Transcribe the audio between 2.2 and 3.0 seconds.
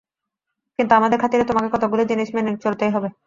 মেনে চলতেই